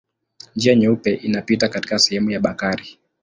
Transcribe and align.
Njia 0.55 0.75
Nyeupe 0.75 1.13
inapita 1.13 1.69
katika 1.69 1.99
sehemu 1.99 2.31
ya 2.31 2.39
Bakari. 2.39 2.99